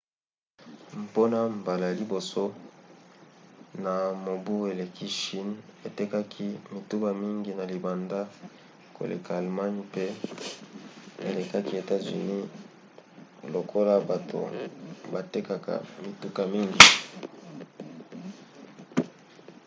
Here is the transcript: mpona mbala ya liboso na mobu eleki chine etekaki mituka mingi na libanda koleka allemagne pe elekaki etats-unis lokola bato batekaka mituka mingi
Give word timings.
mpona 1.03 1.37
mbala 1.57 1.83
ya 1.89 1.95
liboso 2.01 2.43
na 3.83 3.93
mobu 4.25 4.55
eleki 4.71 5.07
chine 5.19 5.55
etekaki 5.87 6.47
mituka 6.73 7.09
mingi 7.23 7.51
na 7.59 7.63
libanda 7.71 8.19
koleka 8.97 9.29
allemagne 9.37 9.83
pe 9.93 10.05
elekaki 11.29 11.73
etats-unis 11.81 12.49
lokola 13.53 13.93
bato 14.09 14.41
batekaka 15.13 15.73
mituka 16.03 16.41
mingi 16.53 16.83